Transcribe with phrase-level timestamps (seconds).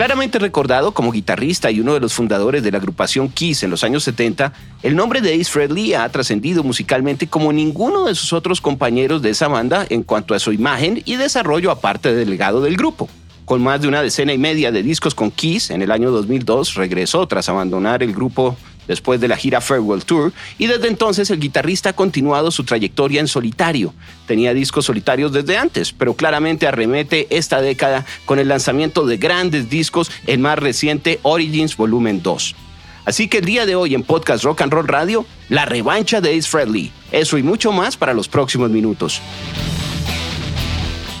[0.00, 3.84] Claramente recordado como guitarrista y uno de los fundadores de la agrupación Kiss en los
[3.84, 4.50] años 70,
[4.82, 9.28] el nombre de Ace Frehley ha trascendido musicalmente como ninguno de sus otros compañeros de
[9.28, 13.10] esa banda en cuanto a su imagen y desarrollo aparte del legado del grupo.
[13.44, 16.76] Con más de una decena y media de discos con Kiss, en el año 2002
[16.76, 18.56] regresó tras abandonar el grupo
[18.90, 23.20] después de la gira Farewell Tour, y desde entonces el guitarrista ha continuado su trayectoria
[23.20, 23.94] en solitario.
[24.26, 29.70] Tenía discos solitarios desde antes, pero claramente arremete esta década con el lanzamiento de grandes
[29.70, 32.56] discos, el más reciente Origins Volumen 2.
[33.04, 36.36] Así que el día de hoy en Podcast Rock and Roll Radio, la revancha de
[36.36, 36.90] Ace Frehley.
[37.12, 39.20] Eso y mucho más para los próximos minutos.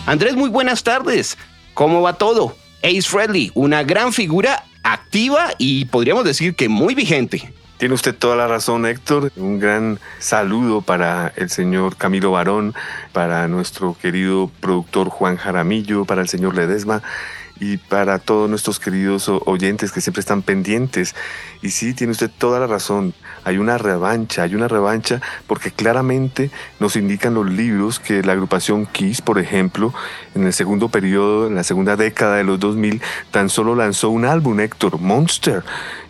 [0.06, 1.38] Andrés, muy buenas tardes.
[1.74, 2.56] ¿Cómo va todo?
[2.82, 7.52] Ace Frehley, una gran figura activa y podríamos decir que muy vigente.
[7.80, 9.32] Tiene usted toda la razón, Héctor.
[9.36, 12.74] Un gran saludo para el señor Camilo Barón,
[13.14, 17.02] para nuestro querido productor Juan Jaramillo, para el señor Ledesma
[17.58, 21.14] y para todos nuestros queridos oyentes que siempre están pendientes.
[21.62, 23.14] Y sí, tiene usted toda la razón.
[23.44, 28.86] Hay una revancha, hay una revancha porque claramente nos indican los libros que la agrupación
[28.86, 29.92] Kiss, por ejemplo,
[30.34, 34.24] en el segundo periodo, en la segunda década de los 2000, tan solo lanzó un
[34.24, 35.62] álbum, Héctor, Monster.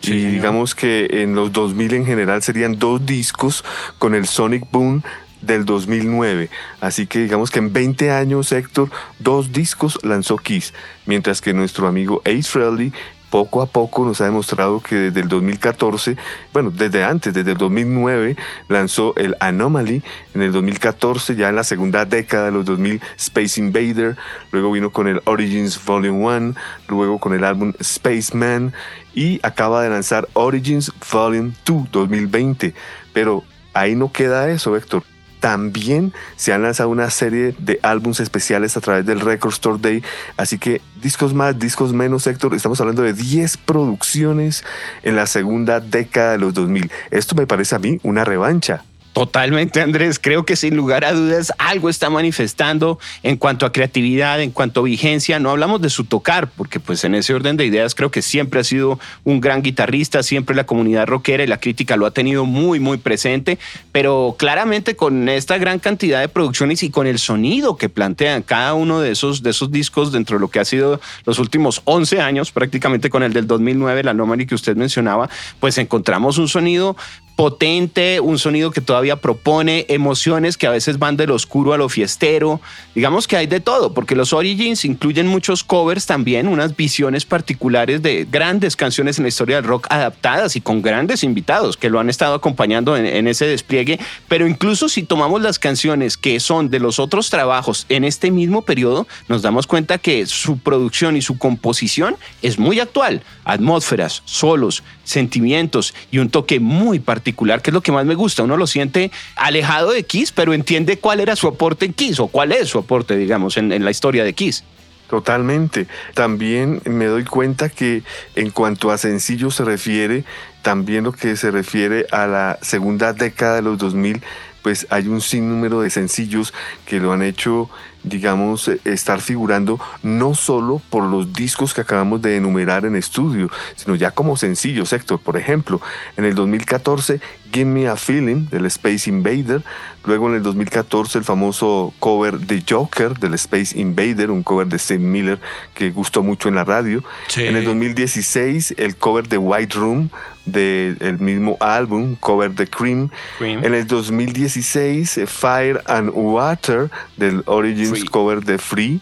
[0.03, 3.64] y digamos que en los 2000 en general serían dos discos
[3.98, 5.03] con el Sonic Boom
[5.41, 6.51] del 2009.
[6.81, 10.75] Así que digamos que en 20 años, Héctor, dos discos lanzó Kiss,
[11.06, 12.92] mientras que nuestro amigo Ace Frehley
[13.31, 16.17] poco a poco nos ha demostrado que desde el 2014,
[16.52, 18.36] bueno, desde antes, desde el 2009,
[18.68, 20.02] lanzó el Anomaly,
[20.35, 24.17] en el 2014, ya en la segunda década de los 2000, Space Invader,
[24.51, 26.55] luego vino con el Origins Volume 1,
[26.89, 28.73] luego con el álbum Spaceman
[29.14, 32.74] y acaba de lanzar Origins Volume 2 2020.
[33.12, 35.05] Pero ahí no queda eso, Héctor
[35.40, 40.02] también se han lanzado una serie de álbumes especiales a través del Record Store Day.
[40.36, 42.55] Así que discos más, discos menos, Héctor.
[42.55, 44.64] Estamos hablando de 10 producciones
[45.02, 46.90] en la segunda década de los 2000.
[47.11, 48.84] Esto me parece a mí una revancha.
[49.13, 50.21] Totalmente, Andrés.
[50.21, 54.81] Creo que sin lugar a dudas algo está manifestando en cuanto a creatividad, en cuanto
[54.81, 55.41] a vigencia.
[55.41, 58.61] No hablamos de su tocar, porque pues en ese orden de ideas creo que siempre
[58.61, 62.45] ha sido un gran guitarrista, siempre la comunidad rockera y la crítica lo ha tenido
[62.45, 63.59] muy, muy presente,
[63.91, 68.75] pero claramente con esta gran cantidad de producciones y con el sonido que plantean cada
[68.75, 72.21] uno de esos, de esos discos dentro de lo que ha sido los últimos 11
[72.21, 75.29] años, prácticamente con el del 2009, la Anomaly que usted mencionaba,
[75.59, 76.97] pues encontramos un sonido
[77.40, 81.89] potente, un sonido que todavía propone emociones que a veces van del oscuro a lo
[81.89, 82.61] fiestero.
[82.95, 88.02] Digamos que hay de todo, porque los Origins incluyen muchos covers también, unas visiones particulares
[88.02, 91.98] de grandes canciones en la historia del rock adaptadas y con grandes invitados que lo
[91.98, 93.98] han estado acompañando en, ese despliegue.
[94.29, 98.61] Pero incluso si tomamos las canciones que son de los otros trabajos en este mismo
[98.61, 103.23] periodo, nos damos cuenta que su producción y su composición es muy actual.
[103.45, 108.42] Atmósferas, solos, sentimientos y un toque muy particular, que es lo que más me gusta.
[108.42, 112.29] Uno lo siente alejado de Kiss, pero entiende cuál era su aporte en Kiss o
[112.29, 114.64] cuál es su aporte, digamos, en, la historia de Kiss.
[115.08, 115.89] Totalmente.
[116.14, 118.02] También me doy cuenta que
[118.36, 120.24] en cuanto a sencillo se refiere,
[120.63, 124.23] también lo que se refiere a la segunda década de los 2000,
[124.63, 126.53] pues hay un sinnúmero de sencillos
[126.87, 127.71] que lo han hecho
[128.03, 133.50] digamos, eh, estar figurando no solo por los discos que acabamos de enumerar en estudio,
[133.76, 135.21] sino ya como sencillos, Héctor.
[135.21, 135.81] Por ejemplo,
[136.17, 137.21] en el 2014,
[137.53, 139.62] Give Me a Feeling del Space Invader.
[140.05, 144.79] Luego en el 2014 el famoso cover de Joker del Space Invader, un cover de
[144.79, 145.41] Steve Miller
[145.75, 147.05] que gustó mucho en la radio.
[147.37, 150.11] En el 2016 el cover de White Room
[150.45, 153.11] del mismo álbum, cover de Cream.
[153.41, 159.01] En el 2016 eh, Fire and Water del Origins cover de Free.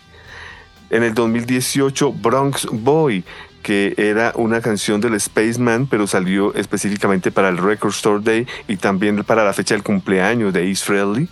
[0.90, 3.24] En el 2018 Bronx Boy
[3.62, 8.76] que era una canción del Spaceman, pero salió específicamente para el Record Store Day y
[8.76, 11.28] también para la fecha del cumpleaños de Frehley.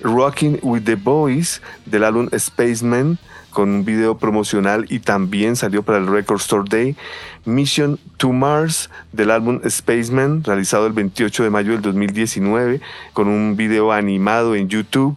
[0.00, 3.18] Rocking with the Boys del álbum Spaceman
[3.54, 6.96] con un video promocional y también salió para el Record Store Day.
[7.46, 12.82] Mission to Mars del álbum Spaceman realizado el 28 de mayo del 2019
[13.14, 15.16] con un video animado en YouTube.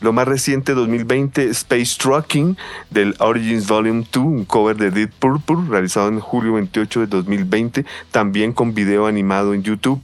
[0.00, 2.56] Lo más reciente, 2020, Space Trucking
[2.90, 7.86] del Origins Volume 2, un cover de Deep Purple realizado en julio 28 de 2020,
[8.10, 10.02] también con video animado en YouTube.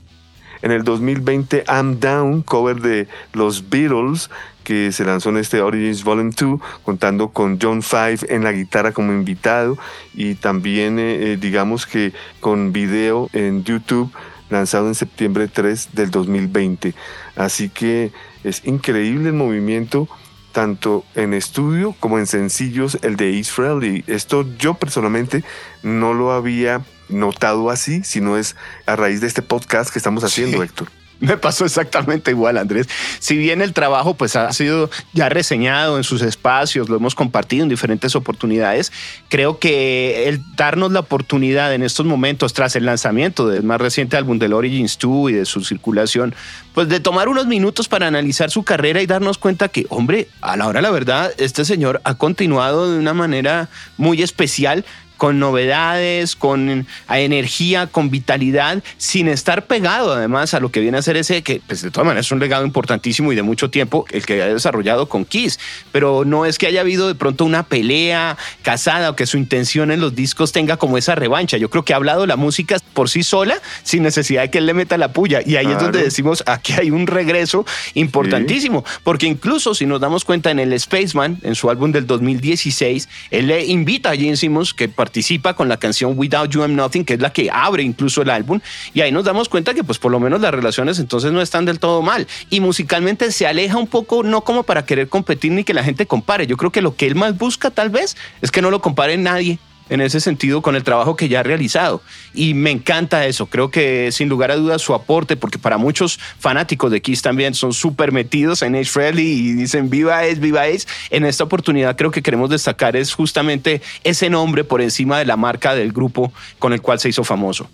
[0.62, 4.30] En el 2020, I'm Down, cover de los Beatles,
[4.64, 8.92] que se lanzó en este Origins Volume 2, contando con John Five en la guitarra
[8.92, 9.78] como invitado
[10.14, 14.12] y también, eh, eh, digamos que con video en YouTube
[14.50, 16.94] lanzado en septiembre 3 del 2020.
[17.36, 18.12] Así que
[18.44, 20.08] es increíble el movimiento
[20.52, 25.44] tanto en estudio como en sencillos el de Israel y esto yo personalmente
[25.82, 28.56] no lo había notado así, sino es
[28.86, 30.88] a raíz de este podcast que estamos haciendo, Héctor.
[31.20, 32.88] Me pasó exactamente igual, Andrés.
[33.18, 37.64] Si bien el trabajo pues ha sido ya reseñado en sus espacios, lo hemos compartido
[37.64, 38.92] en diferentes oportunidades,
[39.28, 44.16] creo que el darnos la oportunidad en estos momentos tras el lanzamiento del más reciente
[44.16, 46.34] álbum del Origins 2 y de su circulación,
[46.72, 50.56] pues de tomar unos minutos para analizar su carrera y darnos cuenta que, hombre, a
[50.56, 54.84] la hora la verdad, este señor ha continuado de una manera muy especial
[55.18, 61.02] con novedades, con energía, con vitalidad, sin estar pegado además a lo que viene a
[61.02, 64.06] ser ese, que pues de todas maneras es un legado importantísimo y de mucho tiempo,
[64.10, 65.58] el que ha desarrollado con Kiss.
[65.92, 69.90] Pero no es que haya habido de pronto una pelea casada o que su intención
[69.90, 71.56] en los discos tenga como esa revancha.
[71.58, 74.66] Yo creo que ha hablado la música por sí sola, sin necesidad de que él
[74.66, 75.40] le meta la puya.
[75.44, 80.24] Y ahí es donde decimos, aquí hay un regreso importantísimo, porque incluso si nos damos
[80.24, 84.72] cuenta en el Spaceman, en su álbum del 2016, él le invita a Gene Simmons
[84.74, 88.20] que participa con la canción Without You I'm Nothing, que es la que abre incluso
[88.20, 88.60] el álbum,
[88.92, 91.64] y ahí nos damos cuenta que pues por lo menos las relaciones entonces no están
[91.64, 92.26] del todo mal.
[92.50, 96.04] Y musicalmente se aleja un poco, no como para querer competir ni que la gente
[96.04, 96.46] compare.
[96.46, 99.16] Yo creo que lo que él más busca tal vez es que no lo compare
[99.16, 99.58] nadie
[99.88, 102.02] en ese sentido con el trabajo que ya ha realizado.
[102.34, 103.46] Y me encanta eso.
[103.46, 107.54] Creo que sin lugar a dudas su aporte, porque para muchos fanáticos de Kiss también
[107.54, 110.86] son súper metidos en Ace Frehley y dicen viva Ace, viva Ace.
[111.10, 115.36] En esta oportunidad creo que queremos destacar es justamente ese nombre por encima de la
[115.36, 117.68] marca del grupo con el cual se hizo famoso.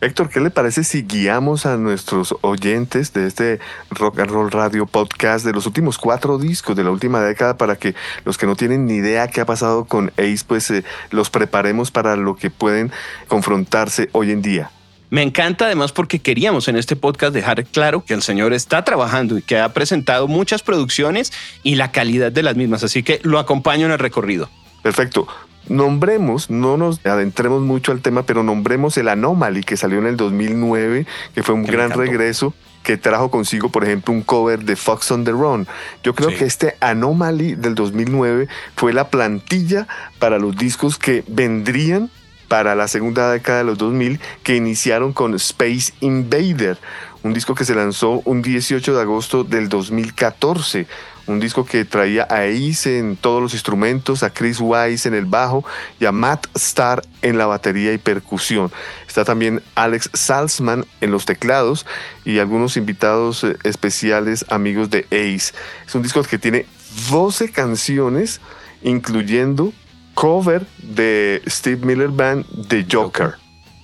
[0.00, 3.58] Héctor, ¿qué le parece si guiamos a nuestros oyentes de este
[3.90, 7.74] Rock and Roll Radio Podcast de los últimos cuatro discos de la última década para
[7.74, 11.30] que los que no tienen ni idea qué ha pasado con Ace, pues eh, los
[11.30, 12.92] preparemos para lo que pueden
[13.26, 14.70] confrontarse hoy en día?
[15.10, 19.36] Me encanta además porque queríamos en este podcast dejar claro que el señor está trabajando
[19.36, 21.32] y que ha presentado muchas producciones
[21.64, 24.48] y la calidad de las mismas, así que lo acompaño en el recorrido.
[24.80, 25.26] Perfecto.
[25.68, 30.16] Nombremos, no nos adentremos mucho al tema, pero nombremos el Anomaly que salió en el
[30.16, 35.10] 2009, que fue un gran regreso que trajo consigo, por ejemplo, un cover de Fox
[35.10, 35.66] on the Run.
[36.02, 39.86] Yo creo que este Anomaly del 2009 fue la plantilla
[40.18, 42.10] para los discos que vendrían
[42.48, 46.78] para la segunda década de los 2000, que iniciaron con Space Invader,
[47.22, 50.86] un disco que se lanzó un 18 de agosto del 2014
[51.28, 55.26] un disco que traía a Ace en todos los instrumentos, a Chris Wise en el
[55.26, 55.64] bajo
[56.00, 58.72] y a Matt Starr en la batería y percusión.
[59.06, 61.84] Está también Alex Salzman en los teclados
[62.24, 65.52] y algunos invitados eh, especiales amigos de Ace.
[65.86, 66.66] Es un disco que tiene
[67.10, 68.40] 12 canciones,
[68.82, 69.72] incluyendo
[70.18, 73.38] cover de Steve Miller Band de Joker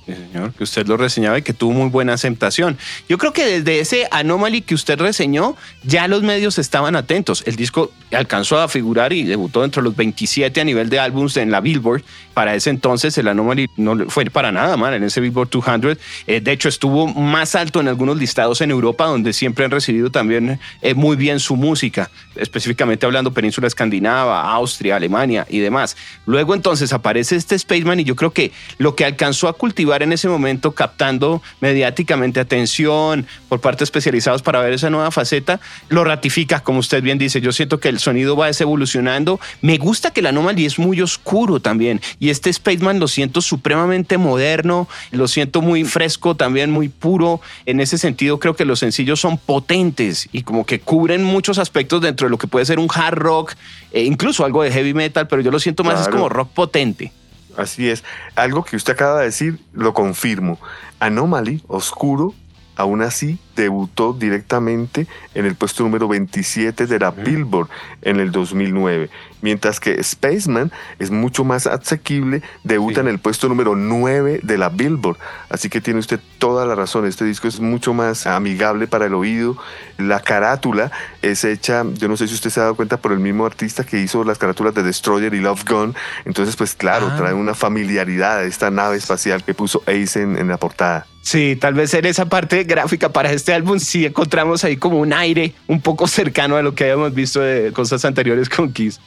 [0.06, 2.76] señor, que usted lo reseñaba y que tuvo muy buena aceptación.
[3.08, 7.42] Yo creo que desde ese Anomaly que usted reseñó, ya los medios estaban atentos.
[7.46, 11.50] El disco alcanzó a figurar y debutó entre los 27 a nivel de álbums en
[11.50, 12.02] la Billboard.
[12.34, 15.98] Para ese entonces el Anomaly no fue para nada mal en ese Billboard 200.
[16.26, 20.10] Eh, de hecho, estuvo más alto en algunos listados en Europa, donde siempre han recibido
[20.10, 25.96] también eh, muy bien su música, específicamente hablando península escandinava, Austria, Alemania y demás.
[26.26, 30.13] Luego entonces aparece este Spaceman y yo creo que lo que alcanzó a cultivar en
[30.13, 36.60] ese momento captando mediáticamente atención por parte especializados para ver esa nueva faceta, lo ratifica,
[36.60, 37.41] como usted bien dice.
[37.41, 39.41] Yo siento que el sonido va evolucionando.
[39.63, 44.19] Me gusta que la Anomaly es muy oscuro también y este Spaceman lo siento supremamente
[44.19, 47.41] moderno, lo siento muy fresco, también muy puro.
[47.67, 52.01] En ese sentido creo que los sencillos son potentes y como que cubren muchos aspectos
[52.01, 53.55] dentro de lo que puede ser un hard rock,
[53.93, 57.13] e incluso algo de heavy metal, pero yo lo siento más es como rock potente.
[57.56, 58.05] Así es.
[58.34, 60.58] Algo que usted acaba de decir, lo confirmo.
[61.01, 62.34] Anomaly, oscuro,
[62.76, 67.69] aún así debutó directamente en el puesto número 27 de la Billboard
[68.02, 69.10] en el 2009,
[69.43, 74.69] mientras que Spaceman es mucho más asequible, debuta en el puesto número 9 de la
[74.70, 75.19] Billboard.
[75.48, 79.14] Así que tiene usted toda la razón, este disco es mucho más amigable para el
[79.14, 79.56] oído.
[79.98, 80.90] La carátula
[81.22, 83.84] es hecha, yo no sé si usted se ha dado cuenta, por el mismo artista
[83.84, 85.94] que hizo las carátulas de Destroyer y Love Gun.
[86.24, 87.16] Entonces, pues claro, ah.
[87.16, 91.06] trae una familiaridad a esta nave espacial que puso Ace en la portada.
[91.24, 95.14] Sí, tal vez en esa parte gráfica para este álbum sí encontramos ahí como un
[95.14, 99.00] aire un poco cercano a lo que habíamos visto de cosas anteriores con Kiss.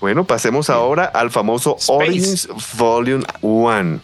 [0.00, 4.00] Bueno, pasemos ahora al famoso Origins Volume 1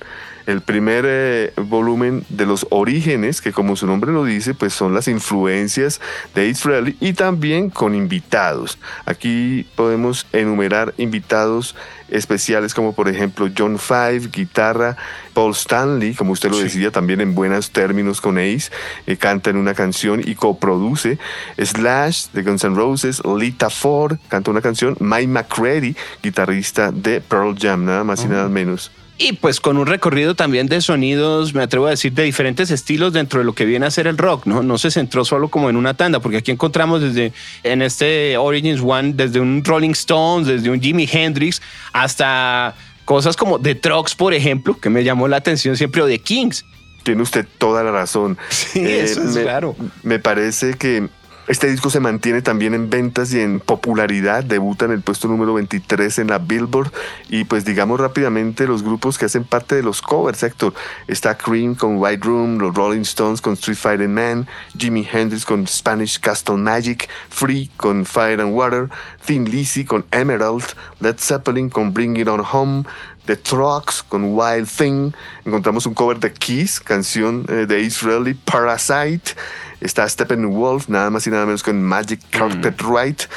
[0.46, 4.94] el primer eh, volumen de los orígenes, que como su nombre lo dice, pues son
[4.94, 6.00] las influencias
[6.34, 8.78] de Israel y también con invitados.
[9.04, 11.74] Aquí podemos enumerar invitados
[12.08, 14.96] especiales como por ejemplo John Five, guitarra,
[15.34, 18.70] Paul Stanley, como usted lo decía también en buenos términos con Ace,
[19.06, 21.18] eh, canta en una canción y coproduce,
[21.58, 27.56] Slash de Guns N' Roses, Lita Ford canta una canción, Mike McCready, guitarrista de Pearl
[27.58, 28.92] Jam, nada más y nada menos.
[29.18, 33.14] Y pues con un recorrido también de sonidos, me atrevo a decir, de diferentes estilos
[33.14, 34.62] dentro de lo que viene a ser el rock, ¿no?
[34.62, 37.32] No se centró solo como en una tanda, porque aquí encontramos desde,
[37.62, 41.62] en este Origins One, desde un Rolling Stones, desde un Jimi Hendrix,
[41.94, 42.74] hasta
[43.06, 46.66] cosas como The Trucks, por ejemplo, que me llamó la atención siempre, o The Kings.
[47.02, 48.36] Tiene usted toda la razón.
[48.50, 49.76] Sí, eso es me, claro.
[50.02, 51.08] Me parece que
[51.48, 55.54] este disco se mantiene también en ventas y en popularidad, debuta en el puesto número
[55.54, 56.92] 23 en la Billboard.
[57.28, 60.74] Y pues digamos rápidamente los grupos que hacen parte de los covers, Héctor.
[61.06, 65.66] Está Cream con White Room, los Rolling Stones con Street Fighter Man, Jimi Hendrix con
[65.68, 68.88] Spanish Castle Magic, Free con Fire and Water,
[69.24, 70.64] Thin Lizzy con Emerald,
[71.00, 72.84] Led Zeppelin con Bring It On Home,
[73.26, 75.12] The Trucks con Wild Thing,
[75.44, 79.34] encontramos un cover de Kiss, canción eh, de Israeli, Parasite,
[79.80, 82.96] Está Steppenwolf, nada más y nada menos con Magic Carpet mm.
[82.96, 83.28] Ride.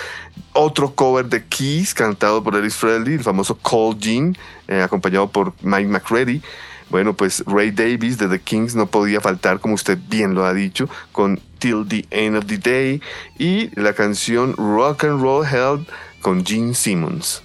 [0.53, 5.53] Otro cover de Keys, cantado por Ellis Presley, el famoso Call Jean, eh, acompañado por
[5.61, 6.41] Mike McCready.
[6.89, 10.53] Bueno, pues Ray Davis de The Kings no podía faltar, como usted bien lo ha
[10.53, 13.01] dicho, con Till the End of the Day
[13.37, 15.85] y la canción Rock and Roll Hell
[16.21, 17.43] con Gene Simmons.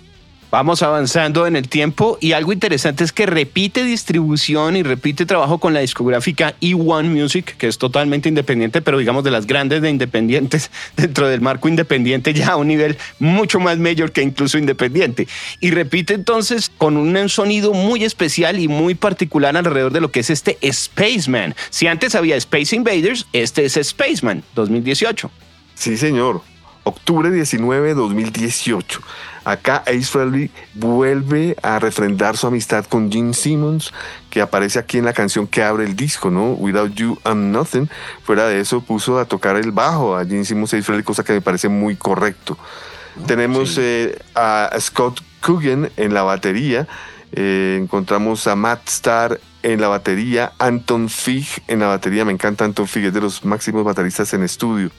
[0.55, 5.59] Vamos avanzando en el tiempo y algo interesante es que repite distribución y repite trabajo
[5.59, 9.91] con la discográfica E1 Music, que es totalmente independiente, pero digamos de las grandes de
[9.91, 15.27] independientes dentro del marco independiente ya a un nivel mucho más mayor que incluso independiente.
[15.59, 20.21] Y repite entonces con un sonido muy especial y muy particular alrededor de lo que
[20.21, 21.57] es este Spaceman.
[21.71, 25.33] Si antes había Space Invaders, este es Spaceman 2018.
[25.75, 26.43] Sí, señor.
[26.85, 29.01] Octubre 19, 2018.
[29.45, 33.93] Acá Ace Frehley vuelve a refrendar su amistad con Gene Simmons,
[34.31, 36.53] que aparece aquí en la canción que abre el disco, ¿no?
[36.53, 37.89] Without You I'm Nothing.
[38.23, 41.35] Fuera de eso puso a tocar el bajo a Gene Simmons Ace Frehley, cosa que
[41.35, 42.57] me parece muy correcto.
[43.27, 46.89] Tenemos eh, a Scott Coogan en la batería.
[47.33, 52.25] Eh, encontramos a Matt Starr en la batería, Anton Fig en la batería.
[52.25, 54.91] Me encanta Anton Fig, es de los máximos bateristas en estudio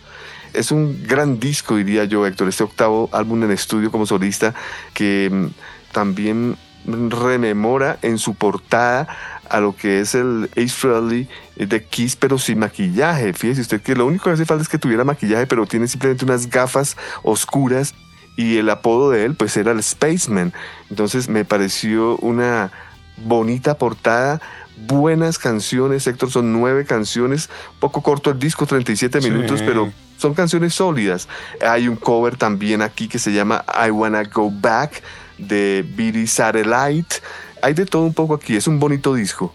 [0.54, 4.54] es un gran disco, diría yo, Héctor, este octavo álbum en estudio como solista
[4.94, 9.08] que mm, también rememora en su portada
[9.50, 13.34] a lo que es el Ace Frehley de Kiss, pero sin maquillaje.
[13.34, 16.26] Fíjese usted que lo único que hace falta es que tuviera maquillaje, pero tiene simplemente
[16.26, 17.94] unas gafas oscuras
[18.38, 20.54] y el apodo de él pues era el Spaceman.
[20.90, 22.72] Entonces me pareció una
[23.18, 24.42] bonita portada,
[24.88, 27.50] buenas canciones, Héctor, son nueve canciones,
[27.80, 31.28] poco corto el disco, 37 minutos, pero son canciones sólidas.
[31.62, 35.02] Hay un cover también aquí que se llama I Wanna Go Back
[35.38, 37.18] de Beatty Satellite.
[37.62, 39.54] Hay de todo un poco aquí, es un bonito disco.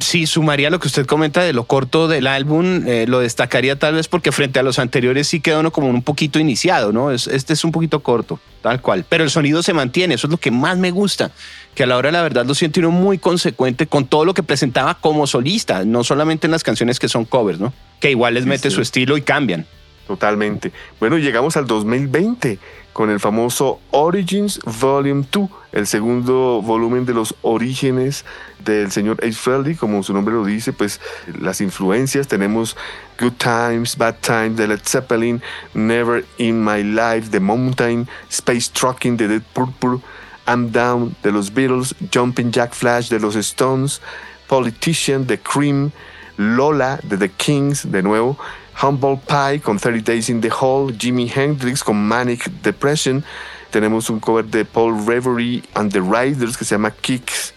[0.00, 3.94] Sí, sumaría lo que usted comenta de lo corto del álbum, eh, lo destacaría tal
[3.94, 7.12] vez porque frente a los anteriores sí quedó uno como un poquito iniciado, ¿no?
[7.12, 10.38] este es un poquito corto, tal cual, pero el sonido se mantiene, eso es lo
[10.38, 11.30] que más me gusta,
[11.76, 14.34] que a la hora de la verdad lo siento uno muy consecuente con todo lo
[14.34, 17.72] que presentaba como solista, no solamente en las canciones que son covers, ¿no?
[18.00, 19.64] Que igual les mete su estilo y cambian.
[20.06, 20.72] Totalmente.
[21.00, 22.58] Bueno, llegamos al 2020
[22.92, 28.24] con el famoso Origins Volume 2, el segundo volumen de los orígenes
[28.64, 31.00] del señor Ace Frehley, como su nombre lo dice, pues
[31.40, 32.28] las influencias.
[32.28, 32.76] Tenemos
[33.18, 35.42] Good Times, Bad Times de Led Zeppelin,
[35.72, 40.00] Never in My Life The Mountain, Space Trucking de Dead Purple,
[40.46, 44.02] I'm Down de los Beatles, Jumping Jack Flash de los Stones,
[44.46, 45.90] Politician de Cream,
[46.36, 48.38] Lola de The Kings de nuevo,
[48.82, 53.24] Humble Pie con 30 Days in the Hall, Jimi Hendrix con Manic Depression,
[53.70, 57.52] tenemos un cover de Paul Reverie and the Riders que se llama Kicks,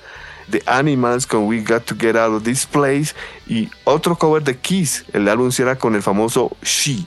[0.49, 3.13] The Animals con We Got to Get Out of This Place.
[3.47, 7.05] Y otro cover de Kiss, el álbum cierra con el famoso She.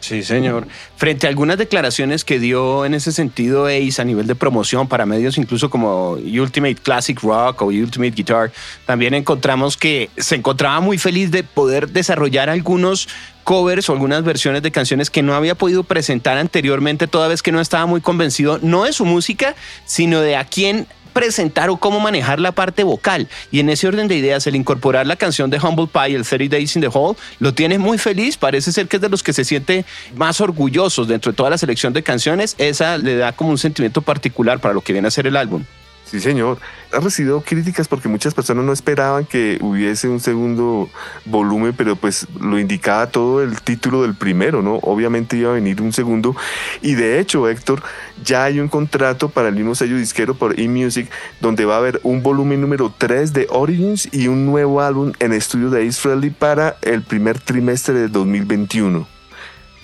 [0.00, 0.66] Sí, señor.
[0.96, 5.06] Frente a algunas declaraciones que dio en ese sentido Ace a nivel de promoción para
[5.06, 8.52] medios incluso como Ultimate Classic Rock o Ultimate Guitar,
[8.86, 13.08] también encontramos que se encontraba muy feliz de poder desarrollar algunos
[13.48, 17.50] covers o algunas versiones de canciones que no había podido presentar anteriormente, toda vez que
[17.50, 19.54] no estaba muy convencido, no de su música,
[19.86, 20.86] sino de a quién
[21.18, 23.26] presentar o cómo manejar la parte vocal.
[23.50, 26.54] Y en ese orden de ideas, el incorporar la canción de Humble Pie, el 30
[26.56, 28.36] Days in the Hall, lo tiene muy feliz.
[28.36, 29.84] Parece ser que es de los que se siente
[30.14, 32.54] más orgullosos dentro de toda la selección de canciones.
[32.58, 35.64] Esa le da como un sentimiento particular para lo que viene a ser el álbum.
[36.10, 36.56] Sí, señor.
[36.90, 40.88] Ha recibido críticas porque muchas personas no esperaban que hubiese un segundo
[41.26, 44.76] volumen, pero pues lo indicaba todo el título del primero, ¿no?
[44.76, 46.34] Obviamente iba a venir un segundo.
[46.80, 47.82] Y de hecho, Héctor,
[48.24, 51.10] ya hay un contrato para el mismo sello disquero por eMusic,
[51.42, 55.34] donde va a haber un volumen número 3 de Origins y un nuevo álbum en
[55.34, 59.06] estudio de Ace Frehley para el primer trimestre de 2021.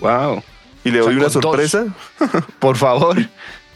[0.00, 0.43] ¡Wow!
[0.85, 1.85] ¿Y le doy una sorpresa?
[2.61, 3.19] Por favor.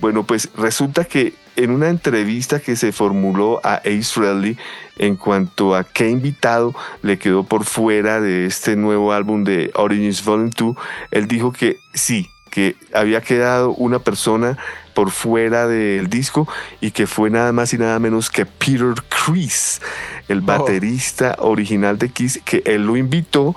[0.01, 4.57] Bueno, pues resulta que en una entrevista que se formuló a Ace Frehley
[4.97, 6.73] en cuanto a qué invitado
[7.03, 10.77] le quedó por fuera de este nuevo álbum de Origins Volume 2,
[11.11, 14.57] él dijo que sí, que había quedado una persona
[14.95, 16.49] por fuera del disco
[16.81, 19.81] y que fue nada más y nada menos que Peter Chris,
[20.29, 20.43] el oh.
[20.43, 23.57] baterista original de Kiss, que él lo invitó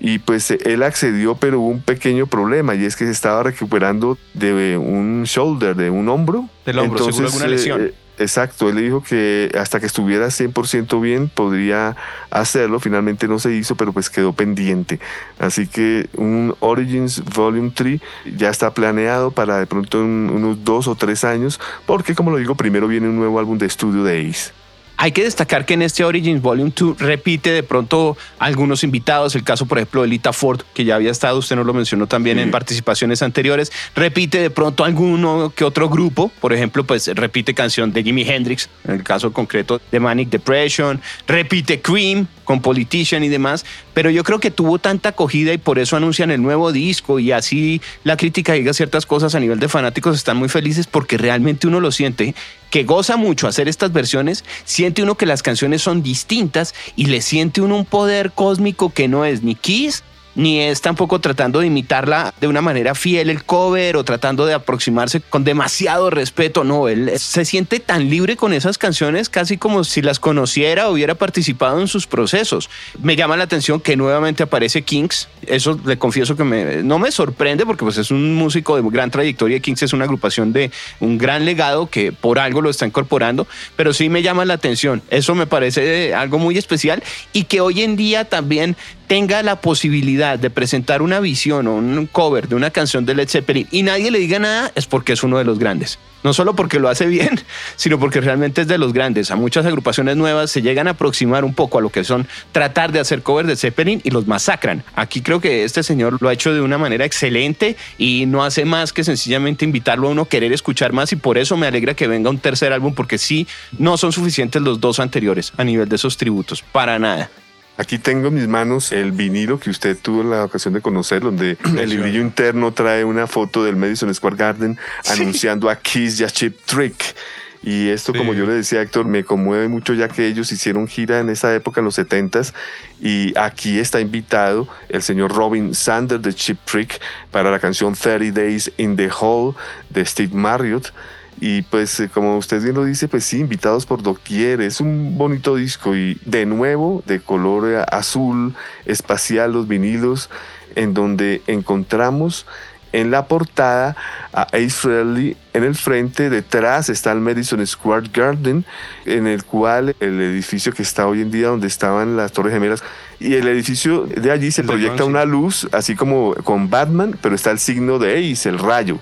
[0.00, 4.16] y pues él accedió, pero hubo un pequeño problema y es que se estaba recuperando
[4.34, 6.48] de un shoulder, de un hombro.
[6.64, 7.82] Del hombro, Entonces, alguna lesión.
[7.82, 11.96] Eh, exacto, él le dijo que hasta que estuviera 100% bien podría
[12.30, 12.78] hacerlo.
[12.78, 15.00] Finalmente no se hizo, pero pues quedó pendiente.
[15.40, 18.00] Así que un Origins Volume 3
[18.36, 22.36] ya está planeado para de pronto en unos dos o tres años, porque como lo
[22.36, 24.52] digo, primero viene un nuevo álbum de estudio de Ace.
[25.00, 29.44] Hay que destacar que en este Origins Volume 2 repite de pronto algunos invitados, el
[29.44, 32.40] caso por ejemplo de Lita Ford, que ya había estado, usted nos lo mencionó también
[32.40, 37.92] en participaciones anteriores, repite de pronto alguno que otro grupo, por ejemplo, pues repite canción
[37.92, 43.28] de Jimi Hendrix, en el caso concreto de Manic Depression, repite Cream con Politician y
[43.28, 47.18] demás, pero yo creo que tuvo tanta acogida y por eso anuncian el nuevo disco
[47.18, 51.18] y así la crítica diga ciertas cosas a nivel de fanáticos están muy felices porque
[51.18, 52.34] realmente uno lo siente
[52.70, 57.20] que goza mucho hacer estas versiones, siente uno que las canciones son distintas y le
[57.20, 60.02] siente uno un poder cósmico que no es ni Kiss
[60.38, 64.54] ni es tampoco tratando de imitarla de una manera fiel el cover o tratando de
[64.54, 66.62] aproximarse con demasiado respeto.
[66.62, 70.92] No, él se siente tan libre con esas canciones casi como si las conociera o
[70.92, 72.70] hubiera participado en sus procesos.
[73.02, 75.28] Me llama la atención que nuevamente aparece Kings.
[75.44, 79.10] Eso le confieso que me, no me sorprende porque pues es un músico de gran
[79.10, 79.58] trayectoria.
[79.58, 80.70] Kings es una agrupación de
[81.00, 85.02] un gran legado que por algo lo está incorporando, pero sí me llama la atención.
[85.10, 88.76] Eso me parece algo muy especial y que hoy en día también
[89.08, 93.28] tenga la posibilidad de presentar una visión o un cover de una canción de Led
[93.28, 95.98] Zeppelin y nadie le diga nada, es porque es uno de los grandes.
[96.24, 97.40] No solo porque lo hace bien,
[97.76, 99.30] sino porque realmente es de los grandes.
[99.30, 102.92] A muchas agrupaciones nuevas se llegan a aproximar un poco a lo que son tratar
[102.92, 104.82] de hacer covers de Zeppelin y los masacran.
[104.94, 108.64] Aquí creo que este señor lo ha hecho de una manera excelente y no hace
[108.64, 111.94] más que sencillamente invitarlo a uno a querer escuchar más y por eso me alegra
[111.94, 113.46] que venga un tercer álbum porque sí,
[113.78, 117.30] no son suficientes los dos anteriores a nivel de esos tributos, para nada.
[117.78, 121.56] Aquí tengo en mis manos el vinilo que usted tuvo la ocasión de conocer, donde
[121.78, 124.76] el librillo interno trae una foto del Madison Square Garden
[125.08, 127.14] anunciando a Kiss y a Chip Trick.
[127.62, 131.18] Y esto, como yo le decía, Héctor, me conmueve mucho ya que ellos hicieron gira
[131.20, 132.52] en esa época, en los 70s,
[133.00, 138.40] y aquí está invitado el señor Robin Sanders de Chip Trick para la canción 30
[138.40, 139.54] Days in the Hall
[139.90, 140.92] de Steve Marriott.
[141.40, 145.16] Y pues eh, como usted bien lo dice, pues sí, invitados por doquier, es un
[145.16, 148.54] bonito disco y de nuevo de color azul
[148.86, 150.30] espacial los vinilos
[150.74, 152.46] en donde encontramos
[152.92, 153.96] en la portada
[154.32, 158.64] a Ace Frehley en el frente, detrás está el Madison Square Garden,
[159.04, 162.82] en el cual el edificio que está hoy en día donde estaban las Torres Gemelas
[163.20, 167.50] y el edificio de allí se proyecta una luz, así como con Batman, pero está
[167.50, 168.98] el signo de Ace, el rayo.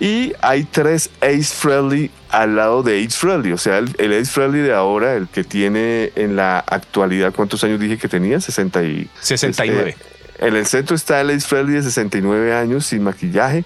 [0.00, 3.52] Y hay tres Ace Frehley al lado de Ace Frehley.
[3.52, 7.80] O sea, el, Ace Frehley de ahora, el que tiene en la actualidad, ¿cuántos años
[7.80, 8.40] dije que tenía?
[8.40, 9.90] 60 y, 69.
[9.90, 13.64] Este, en el centro está el Ace Frehley de 69 años sin maquillaje.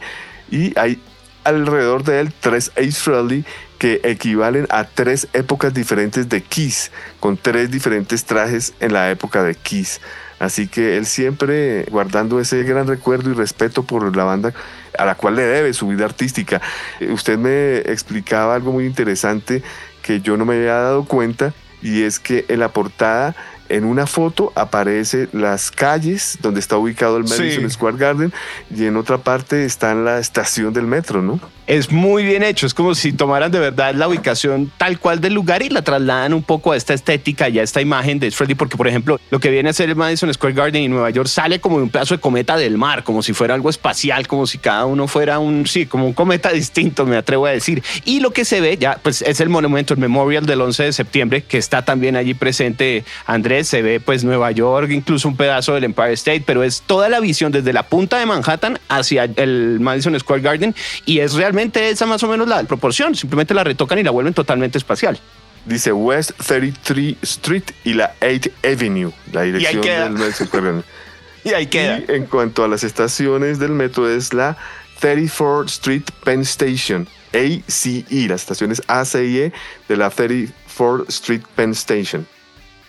[0.51, 1.01] Y hay
[1.45, 3.45] alrededor de él tres Ace Frehley
[3.79, 9.43] que equivalen a tres épocas diferentes de Kiss, con tres diferentes trajes en la época
[9.43, 10.01] de Kiss.
[10.39, 14.55] Así que él siempre guardando ese gran recuerdo y respeto por la banda
[14.99, 16.61] a la cual le debe su vida artística.
[17.01, 19.63] Eh, usted me explicaba algo muy interesante
[20.03, 23.35] que yo no me había dado cuenta y es que en la portada
[23.69, 28.33] en una foto aparece las calles donde está ubicado el Madison Square Garden
[28.75, 31.41] y en otra parte está en la estación del metro, ¿no?
[31.67, 32.67] Es muy bien hecho.
[32.67, 36.35] Es como si tomaran de verdad la ubicación tal cual del lugar y la trasladan
[36.35, 39.41] un poco a esta estética y a esta imagen de Freddy, porque por ejemplo, lo
[39.41, 42.15] que viene a ser el Madison Square Garden en Nueva York sale como un pedazo
[42.15, 45.67] de cometa del mar, como si fuera algo espacial, como si cada uno fuera un,
[45.67, 47.83] sí, como un cometa distinto, me atrevo a decir.
[48.05, 50.93] Y lo que se ve ya, pues es el monumento, el memorial del 11 de
[50.93, 55.75] septiembre, que está también allí presente Andrés, se ve pues Nueva York, incluso un pedazo
[55.75, 59.79] del Empire State, pero es toda la visión desde la punta de Manhattan hacia el
[59.81, 60.75] Madison Square Garden
[61.07, 64.35] y es realmente esa más o menos la proporción, simplemente la retocan y la vuelven
[64.35, 65.19] totalmente espacial.
[65.65, 70.85] Dice West 33 Street y la 8 Avenue, la dirección del Garden.
[71.45, 72.01] y ahí queda.
[72.01, 74.57] Y en cuanto a las estaciones del metro es la
[75.01, 79.53] 34th Street Penn Station, ACE, las estaciones A, C y E
[79.89, 82.27] de la 34th Street Penn Station.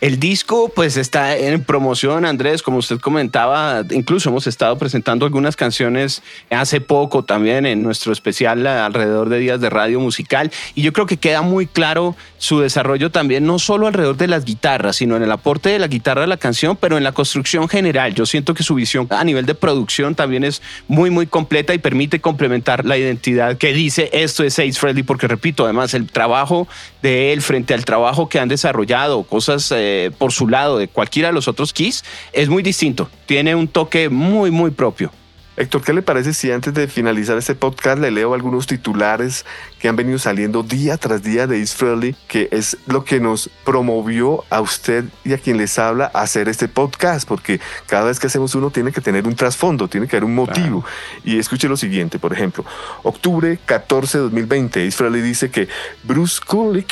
[0.03, 5.55] El disco pues está en promoción, Andrés, como usted comentaba, incluso hemos estado presentando algunas
[5.55, 10.91] canciones hace poco también en nuestro especial alrededor de días de radio musical y yo
[10.91, 15.15] creo que queda muy claro su desarrollo también no solo alrededor de las guitarras, sino
[15.15, 18.13] en el aporte de la guitarra a la canción, pero en la construcción general.
[18.13, 21.77] Yo siento que su visión a nivel de producción también es muy muy completa y
[21.77, 26.67] permite complementar la identidad que dice esto es Ace Friendly porque repito, además el trabajo
[27.01, 31.29] de él frente al trabajo que han desarrollado, cosas eh, por su lado de cualquiera
[31.29, 33.09] de los otros keys es muy distinto.
[33.25, 35.11] Tiene un toque muy, muy propio.
[35.55, 39.45] Héctor, ¿qué le parece si antes de finalizar este podcast le leo algunos titulares
[39.77, 43.51] que han venido saliendo día tras día de East Friendly, que es lo que nos
[43.63, 47.27] promovió a usted y a quien les habla a hacer este podcast?
[47.27, 50.33] Porque cada vez que hacemos uno tiene que tener un trasfondo, tiene que haber un
[50.33, 50.83] motivo.
[51.23, 52.65] Y escuche lo siguiente, por ejemplo,
[53.03, 55.67] octubre 14 de 2020, East Friendly dice que
[56.03, 56.91] Bruce Kulick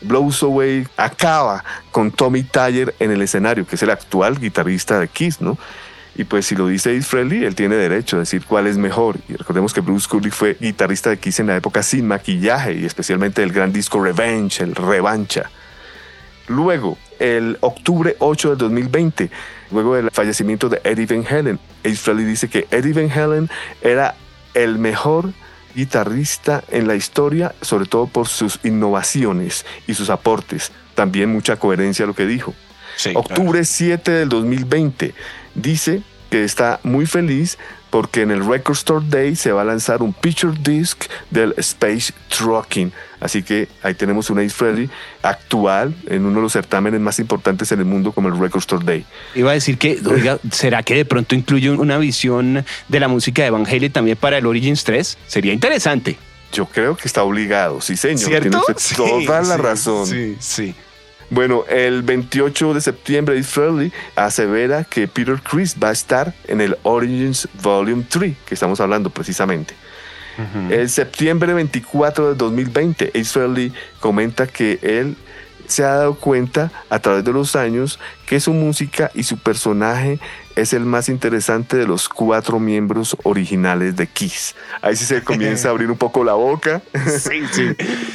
[0.00, 5.08] Blows Away acaba con Tommy Tyler en el escenario, que es el actual guitarrista de
[5.08, 5.58] Kiss, ¿no?
[6.16, 9.16] Y pues si lo dice Ace Frehley, él tiene derecho a decir cuál es mejor.
[9.28, 12.84] Y recordemos que Bruce Kulick fue guitarrista de Kiss en la época sin maquillaje y
[12.84, 15.50] especialmente el gran disco Revenge, el Revancha.
[16.48, 19.30] Luego, el octubre 8 del 2020,
[19.70, 23.48] luego del fallecimiento de Eddie Van Halen, Ace Frehley dice que Eddie Van Halen
[23.82, 24.16] era
[24.54, 25.32] el mejor
[25.74, 30.72] guitarrista en la historia, sobre todo por sus innovaciones y sus aportes.
[30.94, 32.54] También mucha coherencia a lo que dijo.
[33.14, 35.14] Octubre 7 del 2020
[35.54, 37.58] dice que está muy feliz
[37.90, 42.12] porque en el Record Store Day se va a lanzar un picture disc del Space
[42.28, 42.92] Trucking.
[43.18, 44.88] Así que ahí tenemos un Ace Frehley
[45.22, 48.84] actual en uno de los certámenes más importantes en el mundo como el Record Store
[48.84, 49.04] Day.
[49.34, 53.42] Iba a decir que, oiga, ¿será que de pronto incluye una visión de la música
[53.42, 55.18] de Van Halen también para el Origins 3?
[55.26, 56.16] Sería interesante.
[56.52, 58.18] Yo creo que está obligado, sí señor.
[58.18, 58.62] ¿Cierto?
[58.96, 60.06] Tiene toda la razón.
[60.06, 60.74] Sí, sí.
[61.30, 66.60] Bueno, el 28 de septiembre, Ace Frehley asevera que Peter Chris va a estar en
[66.60, 69.74] el Origins Volume 3, que estamos hablando precisamente.
[70.70, 75.14] El septiembre 24 de 2020, Ace Frehley comenta que él
[75.66, 80.18] se ha dado cuenta a través de los años que su música y su personaje
[80.60, 84.54] es el más interesante de los cuatro miembros originales de Kiss.
[84.82, 86.82] Ahí sí se comienza a abrir un poco la boca.
[86.94, 87.68] Sí, sí.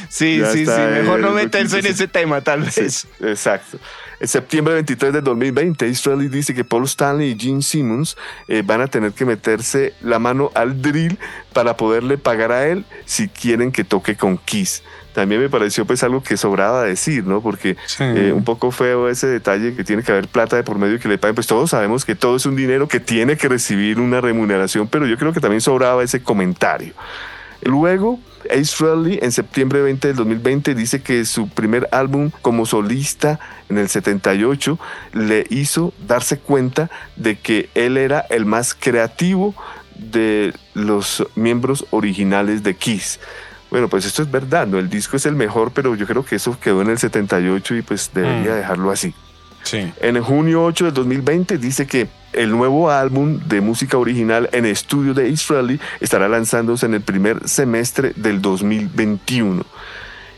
[0.08, 0.80] Sí, sí, sí.
[0.92, 3.06] Mejor no meterse en ese tema, tal vez.
[3.20, 3.78] exacto.
[4.18, 8.16] En septiembre 23 de 2020, Israeli dice que Paul Stanley y Gene Simmons
[8.48, 11.18] eh, van a tener que meterse la mano al drill
[11.52, 14.82] para poderle pagar a él si quieren que toque con Kiss
[15.16, 17.40] también me pareció pues algo que sobraba decir, ¿no?
[17.40, 21.00] Porque eh, un poco feo ese detalle que tiene que haber plata de por medio
[21.00, 23.98] que le paguen, pues todos sabemos que todo es un dinero que tiene que recibir
[23.98, 26.92] una remuneración, pero yo creo que también sobraba ese comentario.
[27.62, 33.40] Luego, Ace Frehley en septiembre 20 del 2020 dice que su primer álbum como solista
[33.70, 34.78] en el 78
[35.14, 39.54] le hizo darse cuenta de que él era el más creativo
[39.94, 43.18] de los miembros originales de Kiss.
[43.70, 44.78] Bueno, pues esto es verdad, ¿no?
[44.78, 47.82] El disco es el mejor, pero yo creo que eso quedó en el 78 y
[47.82, 48.56] pues debería mm.
[48.56, 49.14] dejarlo así.
[49.64, 49.92] Sí.
[50.00, 55.12] En junio 8 del 2020 dice que el nuevo álbum de música original en estudio
[55.14, 59.64] de Ace estará lanzándose en el primer semestre del 2021.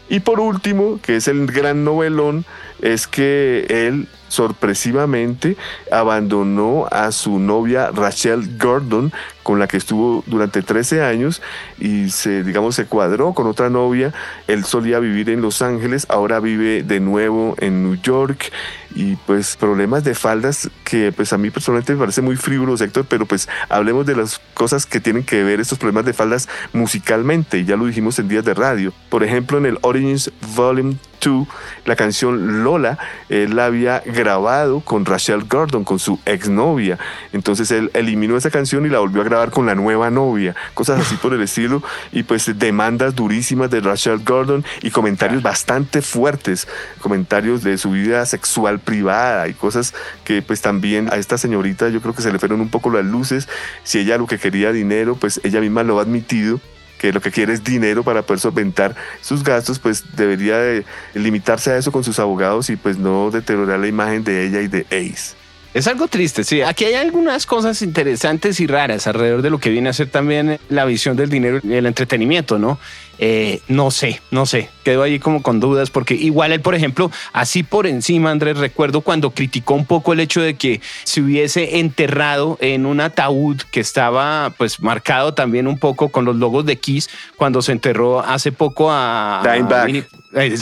[0.09, 2.47] Y por último, que es el gran novelón,
[2.81, 5.57] es que él sorpresivamente
[5.91, 9.13] abandonó a su novia Rachel Gordon,
[9.43, 11.41] con la que estuvo durante 13 años
[11.79, 14.13] y se, digamos, se cuadró con otra novia.
[14.47, 18.53] Él solía vivir en Los Ángeles, ahora vive de nuevo en New York
[18.95, 23.07] y pues problemas de faldas que pues a mí personalmente me parece muy frívolos, Héctor,
[23.09, 27.65] pero pues hablemos de las cosas que tienen que ver estos problemas de faldas musicalmente
[27.65, 28.93] ya lo dijimos en días de radio.
[29.09, 31.47] Por ejemplo, en el Origins Volume 2,
[31.85, 36.99] la canción Lola, él la había grabado con Rachel Gordon, con su exnovia.
[37.33, 41.01] Entonces él eliminó esa canción y la volvió a grabar con la nueva novia, cosas
[41.01, 41.83] así por el estilo.
[42.13, 46.69] Y pues demandas durísimas de Rachel Gordon y comentarios bastante fuertes,
[47.01, 52.01] comentarios de su vida sexual privada y cosas que pues también a esta señorita yo
[52.01, 53.49] creo que se le fueron un poco las luces.
[53.85, 56.61] Si ella lo que quería dinero, pues ella misma lo ha admitido
[56.99, 60.85] que lo que quiere es dinero para poder solventar sus gastos, pues debería de
[61.15, 64.69] limitarse a eso con sus abogados y pues no deteriorar la imagen de ella y
[64.69, 65.37] de Ace.
[65.75, 66.63] Es algo triste, sí.
[66.63, 70.59] Aquí hay algunas cosas interesantes y raras alrededor de lo que viene a ser también
[70.71, 72.79] la visión del dinero y el entretenimiento, ¿no?
[73.21, 77.11] Eh, no sé, no sé, quedo ahí como con dudas porque igual él, por ejemplo,
[77.33, 81.81] así por encima, Andrés, recuerdo cuando criticó un poco el hecho de que se hubiese
[81.81, 86.77] enterrado en un ataúd que estaba pues marcado también un poco con los logos de
[86.77, 89.43] Kiss cuando se enterró hace poco a...
[89.43, 90.07] Dimebag.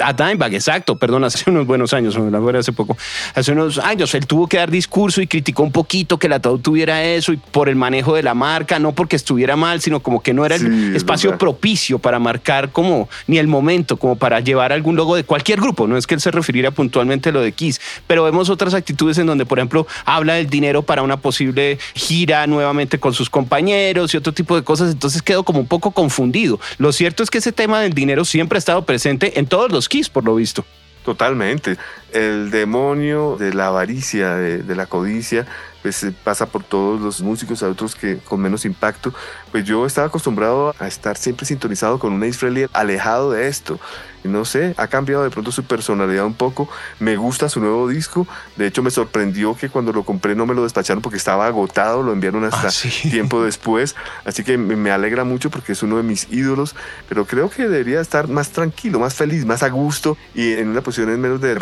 [0.03, 2.17] A Dimebag, exacto, perdón, hace unos buenos años,
[2.59, 2.97] hace poco,
[3.35, 6.61] hace unos años, él tuvo que dar discurso y criticó un poquito que el ataúd
[6.61, 10.23] tuviera eso y por el manejo de la marca, no porque estuviera mal, sino como
[10.23, 14.73] que no era el espacio propicio para marcar como ni el momento como para llevar
[14.73, 15.87] algún logo de cualquier grupo.
[15.87, 19.19] No es que él se refiriera puntualmente a lo de Kiss, pero vemos otras actitudes
[19.19, 24.15] en donde, por ejemplo, habla del dinero para una posible gira nuevamente con sus compañeros
[24.15, 24.93] y otro tipo de cosas.
[24.93, 26.61] Entonces quedo como un poco confundido.
[26.79, 29.89] Lo cierto es que ese tema del dinero siempre ha estado presente en todos los
[29.89, 30.65] Kiss, por lo visto.
[31.05, 31.77] Totalmente.
[32.13, 35.47] El demonio de la avaricia, de, la codicia,
[35.83, 39.13] pues pasa por todos los músicos, a otros que con menos impacto.
[39.51, 43.79] Pues yo estaba acostumbrado a estar siempre sintonizado con un Frehley alejado de esto
[44.27, 46.69] no sé, ha cambiado de pronto su personalidad un poco.
[46.99, 48.27] Me gusta su nuevo disco.
[48.57, 52.03] De hecho, me sorprendió que cuando lo compré no me lo despacharon porque estaba agotado.
[52.03, 53.95] Lo enviaron hasta ah, tiempo después.
[54.25, 56.75] Así que me alegra mucho porque es uno de mis ídolos.
[57.09, 60.81] Pero creo que debería estar más tranquilo, más feliz, más a gusto y en una
[60.81, 61.55] posición en menos de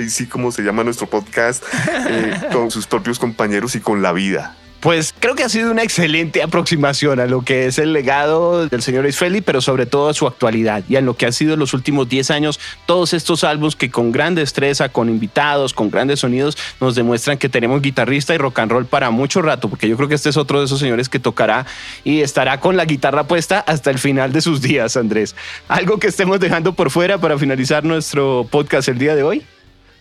[0.00, 1.64] y sí como se llama nuestro podcast,
[2.08, 4.56] eh, con sus propios compañeros y con la vida.
[4.80, 8.82] Pues creo que ha sido una excelente aproximación a lo que es el legado del
[8.82, 11.72] señor Isfeli, pero sobre todo a su actualidad y a lo que ha sido los
[11.72, 16.56] últimos 10 años, todos estos álbumes que con gran destreza, con invitados, con grandes sonidos,
[16.80, 20.08] nos demuestran que tenemos guitarrista y rock and roll para mucho rato, porque yo creo
[20.08, 21.66] que este es otro de esos señores que tocará
[22.04, 25.34] y estará con la guitarra puesta hasta el final de sus días, Andrés.
[25.68, 29.46] ¿Algo que estemos dejando por fuera para finalizar nuestro podcast el día de hoy?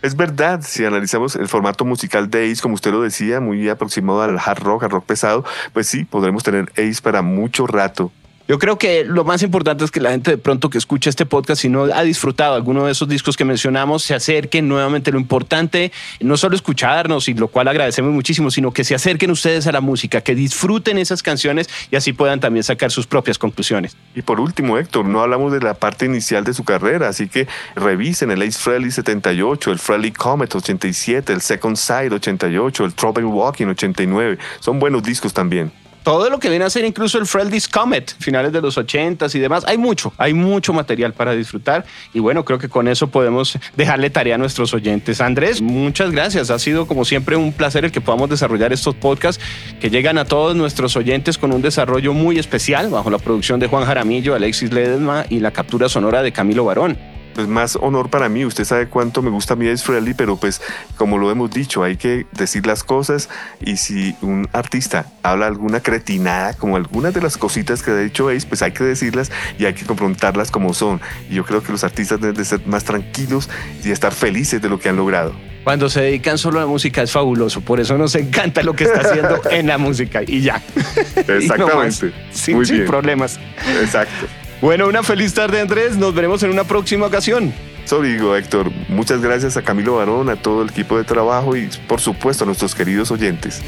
[0.06, 4.22] Es verdad, si analizamos el formato musical de Ace, como usted lo decía, muy aproximado
[4.22, 8.12] al hard rock, al rock pesado, pues sí, podremos tener Ace para mucho rato.
[8.48, 11.26] Yo creo que lo más importante es que la gente de pronto que escucha este
[11.26, 15.12] podcast, si no ha disfrutado alguno de esos discos que mencionamos, se acerquen nuevamente.
[15.12, 19.66] Lo importante, no solo escucharnos, y lo cual agradecemos muchísimo, sino que se acerquen ustedes
[19.66, 23.98] a la música, que disfruten esas canciones y así puedan también sacar sus propias conclusiones.
[24.14, 27.48] Y por último, Héctor, no hablamos de la parte inicial de su carrera, así que
[27.76, 33.26] revisen el Ace Frehley 78, el Frehley Comet 87, el Second Side 88, el Trouble
[33.26, 34.38] Walking 89.
[34.60, 35.72] Son buenos discos también
[36.06, 39.40] todo lo que viene a ser incluso el Freldis Comet, finales de los 80s y
[39.40, 39.66] demás.
[39.68, 41.84] Hay mucho, hay mucho material para disfrutar.
[42.14, 45.20] Y bueno, creo que con eso podemos dejarle tarea a nuestros oyentes.
[45.20, 46.52] Andrés, muchas gracias.
[46.52, 49.44] Ha sido como siempre un placer el que podamos desarrollar estos podcasts
[49.82, 53.66] que llegan a todos nuestros oyentes con un desarrollo muy especial bajo la producción de
[53.66, 58.30] Juan Jaramillo, Alexis Ledesma y la captura sonora de Camilo Barón pues más honor para
[58.30, 58.46] mí.
[58.46, 60.62] Usted sabe cuánto me gusta a mí Ace Frehley, pero pues
[60.98, 65.82] como lo hemos dicho, hay que decir las cosas y si un artista habla alguna
[65.82, 69.66] cretinada, como algunas de las cositas que ha dicho Ace, pues hay que decirlas y
[69.66, 71.02] hay que confrontarlas como son.
[71.30, 73.50] Y yo creo que los artistas deben de ser más tranquilos
[73.84, 75.36] y estar felices de lo que han logrado.
[75.66, 78.84] Cuando se dedican solo a la música es fabuloso, por eso nos encanta lo que
[78.84, 80.62] está haciendo en la música y ya.
[81.28, 82.14] Exactamente.
[82.32, 83.40] sin problemas.
[83.82, 84.28] Exacto.
[84.62, 87.54] Bueno, una feliz tarde Andrés, nos veremos en una próxima ocasión.
[87.84, 88.72] Eso digo, Héctor.
[88.90, 92.48] Muchas gracias a Camilo Barón, a todo el equipo de trabajo y por supuesto a
[92.48, 93.62] nuestros queridos oyentes.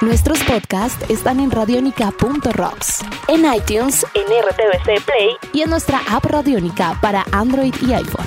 [0.00, 6.96] Nuestros podcasts están en radionica.rocks, en iTunes, en RTVC Play y en nuestra app Radionica
[7.02, 8.26] para Android y iPhone.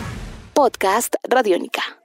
[0.54, 2.00] Podcast Radionica.